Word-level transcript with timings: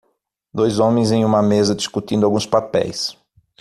Dois 0.51 0.79
homens 0.79 1.11
em 1.11 1.23
uma 1.23 1.43
mesa 1.43 1.75
discutindo 1.75 2.25
alguns 2.25 2.47
papéis. 2.47 3.15